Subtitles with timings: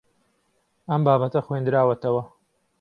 [0.89, 2.23] ئەم بابەتە خوێندراوەتەوە.